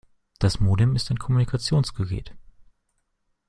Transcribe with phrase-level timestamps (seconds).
[0.39, 2.33] Das Modem ist ein Kommunikationsgerät.